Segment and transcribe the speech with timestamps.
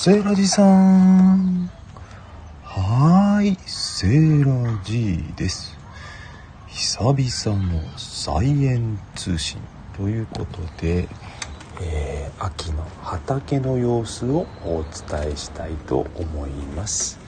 [0.00, 1.68] セーラジさん。
[2.62, 5.76] はーい、セーラジです。
[6.68, 9.58] 久々の菜園通信
[9.96, 11.08] ということで、
[11.82, 17.18] えー秋の畑の様子をお伝えしたいと思います。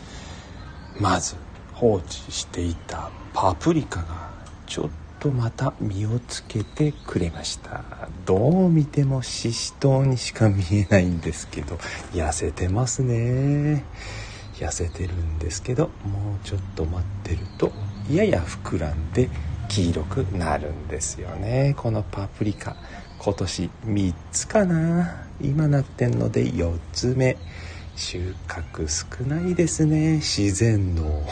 [1.00, 1.34] まず
[1.72, 4.30] 放置していたパプリカが
[4.66, 4.90] ちょっ
[5.20, 7.84] とまた実をつけてくれました。
[8.26, 11.76] どう見てもししとうにしか見えないんですけど
[12.12, 13.84] 痩せてますね。
[14.54, 17.72] 痩せてるんですけどもうちょっと待ってると
[18.10, 19.30] やや膨らんで
[19.68, 21.74] 黄色くなるんですよね。
[21.76, 22.76] このパプリカ
[23.18, 25.26] 今年3つかな。
[25.42, 27.36] 今なってんので4つ目。
[27.96, 30.16] 収穫少ないですね。
[30.16, 31.22] 自然の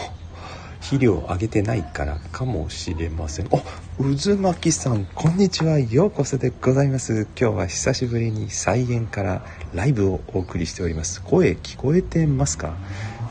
[0.80, 3.48] 肥料をあげてないからかもしれません。
[3.50, 3.58] お
[4.04, 5.78] 渦巻きさんこんにちは。
[5.78, 7.26] ようこそでございます。
[7.38, 11.20] 今日は久しぶりに菜園からライブをお送りしております。
[11.22, 12.76] 声聞こえてますか？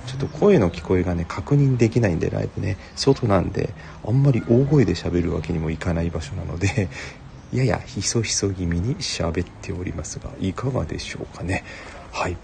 [0.06, 2.78] ちょっと声の聞こえがね確認できないんでライブね。
[2.96, 3.70] 外なんで
[4.06, 6.90] あんまり大声で喋るわけにもいかない場所なので
[7.54, 11.64] ややひそひそ気味に喋っておりますがいかがでしょうかね？
[12.12, 12.38] はい。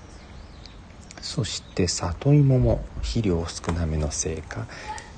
[1.23, 4.67] そして里芋も肥料少なめのせいか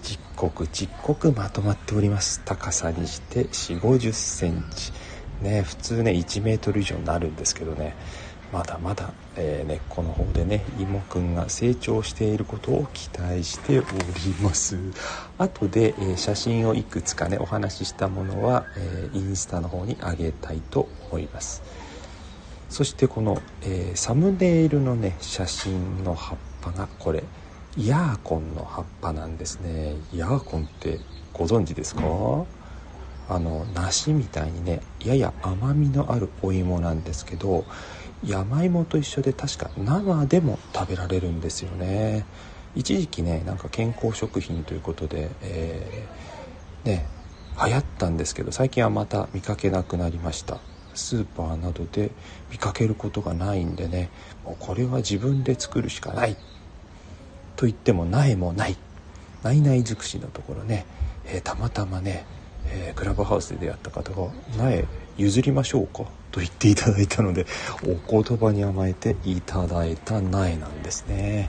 [0.03, 2.41] ちっこくちっこくまとまっております。
[2.45, 4.93] 高さにして4 5 0センチ。
[5.41, 7.95] ね普通ね1メートル以上になるんですけどね。
[8.53, 13.87] まだまだ、えー根っこの方でね芋くんが成長していることを期待しており
[14.41, 14.77] ます。
[15.39, 21.63] 後で、えー写真をいくつかねお話ししたものは、えーインスタの方に上げたいと思います。
[22.69, 27.23] そしてこの、えーサムネイルのね写真の葉っぱがこれ
[27.77, 29.95] ヤーコンの葉っぱなんですね。
[30.13, 30.99] ヤーコンって
[31.33, 32.01] ご存知ですか、
[33.27, 37.65] あの梨みたいにねやや甘みのあるお芋なんですけど
[38.25, 42.25] 山芋と一緒で確か生でも食べられるんですよね。
[42.75, 47.05] 一時期ねなんか健康食品ということで、えーね
[47.65, 50.59] 流行ったんですけど最近はまた見かけなくなりました。
[50.95, 52.11] スーパーなどで
[52.51, 54.09] 見かけることがないんでね。
[54.43, 56.35] もうこれは自分で作るしかない。
[57.55, 58.77] と言っても苗もない。
[59.43, 60.85] ないない尽くしのところね、
[61.25, 62.25] えーたまたまね、
[62.67, 64.85] えークラブハウスで出会った方が苗
[65.17, 66.03] 譲りましょうか。
[66.31, 67.45] と言っていただいたので
[68.09, 71.47] お言葉に甘えていただいた苗なんですね。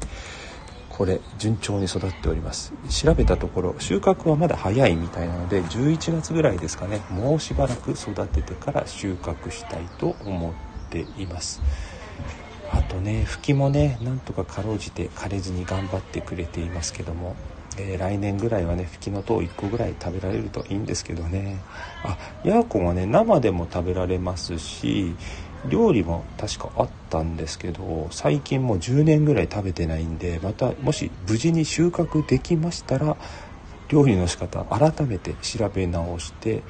[0.97, 2.73] これ順調に育っております。
[2.89, 7.03] 調べたところ収穫はまだ早いみたいなので11月ぐらいですかね。
[7.11, 10.53] もうしばらく育ててから収穫したいと思っ
[10.89, 11.61] ています。
[12.73, 17.37] あとね吹きもねなんとかかろうじて枯れずに頑張ってくれていますけども、
[17.77, 21.61] えー来年ぐらいはね吹きの塔1個ぐらい食べられるといいんですけどね。
[22.05, 25.15] あヤーコンはね生でも食べられますし
[25.65, 33.17] 料理も確かあったんですけど最近もう10年ぐらい食べてないんでまたもし無事に収穫できましたら
[33.89, 36.62] 料理の仕方改めて調べ直して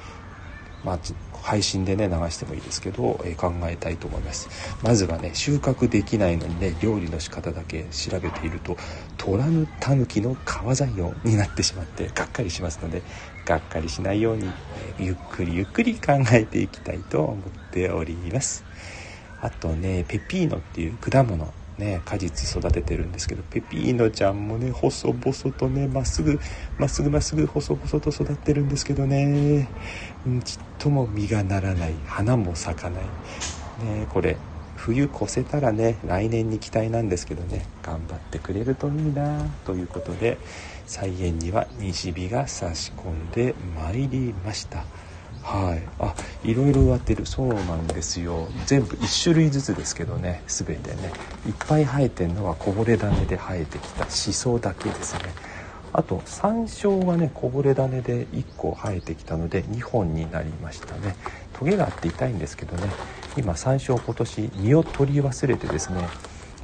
[0.86, 1.00] まあ、
[1.32, 4.48] 配信でね流してもいいですけど、えー考えたいと思います。
[4.82, 8.76] まずはね収穫できないのにね料理の仕方だけ調べていると
[9.16, 13.04] 虎ぬタヌキの皮材用になってしまってがっかりしますので
[13.44, 18.66] がっかりしないように、えゆっくりゆっくり考えていきたいと思っております。
[19.38, 21.55] あとねペピーノっていう果物。
[21.78, 26.40] ね果実育ててるんですけどペピーノちゃんもね細々とねまっすぐ
[26.78, 29.68] まっすぐまっすぐ細々と育ってるんですけどね。
[30.26, 31.94] うんちっとも実がならない。
[32.06, 33.02] 花も咲かない。
[33.84, 34.36] ねこれ
[34.76, 37.66] 冬越せたらね来年に期待なんですけどね。
[37.82, 40.38] 頑張ってくれるといいなということで
[40.86, 44.84] 菜園には西日が差し込んでまいりました。
[45.46, 45.82] はい。
[46.00, 46.12] あ
[46.42, 47.24] いろいろ植わってる。
[47.24, 48.48] そうなんですよ。
[48.66, 50.42] 全部1種類ずつですけどね。
[50.48, 51.12] 全てね。
[51.46, 55.20] いっぱい生えてるのはこぼれ種で生えてきたシソだけですね。
[55.92, 61.14] あと山椒がねこぼれ種で1個生えてきたので2本になりましたね。
[61.52, 62.90] トゲがあって痛いんですけどね。
[63.36, 66.08] 今山椒今年実を取り忘れてですね。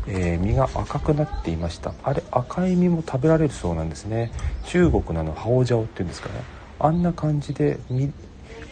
[0.08, 1.94] えー実が赤くなっていました。
[2.02, 4.32] あれ赤い実も食べられるそうなんですね。
[4.64, 6.42] 中国のあのハオジャオっていうんですかね。
[6.80, 8.12] あんな感じで実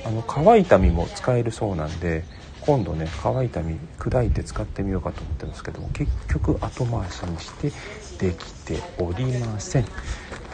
[0.05, 2.25] あの乾いた実も使えるそうなんで
[2.61, 7.73] 今度ね乾いた実砕いて使ってみようかと思ってますけども結局後回しにして
[8.19, 9.87] できておりません。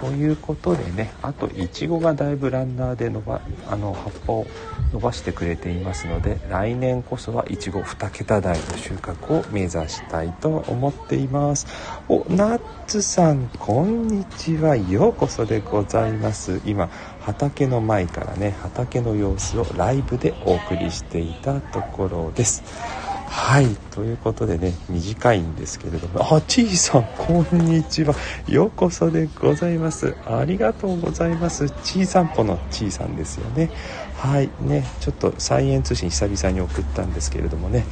[0.01, 4.47] ということでねあといちごがだいぶランナーで伸ばあの葉っぱを
[4.93, 11.67] 伸ばしてくれていますので来年こそはいちご2桁台の収穫を目指したいと思っています。
[12.09, 14.77] おナッツさんこんにちは。
[14.77, 16.61] ようこそでございます。
[16.65, 16.89] 今
[17.21, 23.06] 畑の前からね畑の様子をライブでお送りしていたところです。
[23.28, 26.37] はいということでね短いんですけれども。
[26.37, 28.14] あちいさんこんにちは。
[28.49, 30.14] ようこそでございます。
[30.26, 31.70] ありがとうございます。
[31.82, 33.70] ちいさんぽのちいさんですよね。
[34.17, 37.84] はいねちょっとサイエン通信久々に送ったんですけれどもね。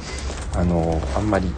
[0.55, 1.53] あのあんまり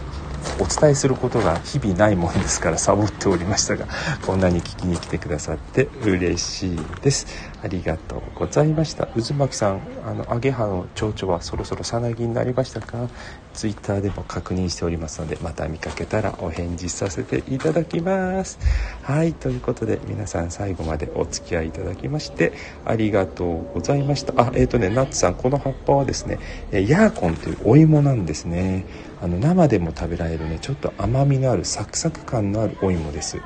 [0.60, 3.86] お伝えすることが日々ないもんですからサボっておりましたが
[4.26, 7.26] こんなに聞きに来てくださって嬉しいです。
[7.62, 9.06] ありがとうございました。
[9.08, 13.08] 渦巻さんあのアゲハの蝶々はそろそろさなぎになりましたか？
[13.54, 18.58] ツイッターでも確認しておりますのでまた見かけたらお返事させていただきます。
[19.02, 22.52] はいということで皆さん最後までお付き合いいただきまして
[22.84, 24.34] ありがとうございました。
[24.40, 26.38] あえっ、ー、とねナッツさんこの葉っぱはですね
[26.70, 28.84] ヤーコンというお芋なんですね。
[29.20, 33.40] あの生でも食べられるねちょっと甘みのあるサクサク感のあるお芋です。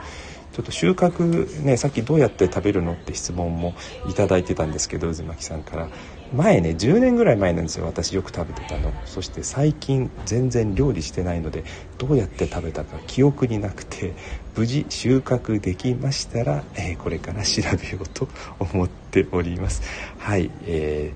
[0.52, 3.74] ちょっと収穫ねさっきどうやって食べるのって質問も
[4.08, 5.88] いただいてたんですけど渦巻さんから。
[6.34, 8.92] 前ね10年ぐらい前なんですよ私よく食べてたの。
[9.04, 11.64] そして最近全然料理してないので
[11.98, 14.14] どうやって食べたか記憶になくて
[14.56, 18.28] 無事収穫できましたら、えー、これから調べようと
[18.58, 19.82] 思っております。
[20.18, 21.12] はい、え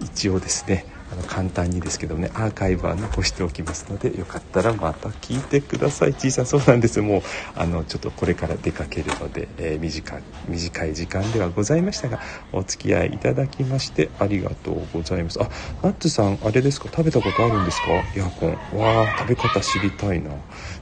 [0.00, 6.14] ー、一応ですねあの簡単にですけどねアーカイブは残しておきますのでよかったらまた聞いてください。
[6.14, 7.00] 小さそうなんです。
[7.00, 7.22] もう
[7.56, 12.20] あのちょっとこれから出かけるので、えー、短い短い時間ではございましたが
[12.52, 15.40] お付き合いいただきましてありがとうございます。
[15.42, 15.48] あ
[15.82, 16.88] ナッツさんあれですか？
[16.88, 17.88] 食べたことあるんですか？
[18.14, 18.78] ヤーコン。
[18.78, 20.30] わあ食べ方知りたいな。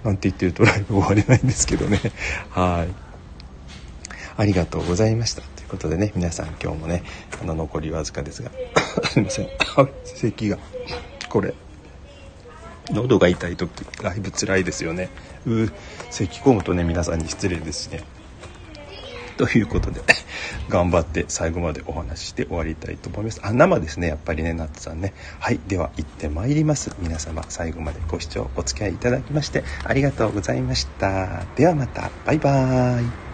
[0.02, 2.00] なんて言ってるとライブ終われないんですけどね。
[2.50, 2.94] はい。
[4.38, 5.42] ありがとうございました。
[5.66, 7.02] いうことでね皆さん今日もね
[7.42, 8.50] あの残りわずかですが
[9.10, 9.48] すいません。
[10.04, 10.58] 咳が
[11.28, 11.54] これ
[12.90, 13.70] 喉が痛い時
[14.00, 15.10] だいぶ辛いですよね。
[15.44, 15.68] う
[16.10, 18.04] 咳込むとね皆さんに失礼ですね。
[19.36, 20.00] ということで
[20.70, 23.40] 頑張って最後までお話しして終わりたいと思います。
[23.42, 25.14] あ生ですねやっぱりねナッツさんね。
[25.40, 26.94] はいでは行ってまいります。
[27.00, 31.44] 皆様最後までご視聴お付き合いいただきましてありがとうございました。
[31.56, 32.10] ではまた。
[32.24, 33.25] バイバーイ。